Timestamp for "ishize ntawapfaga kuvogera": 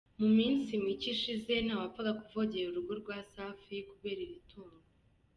1.15-2.67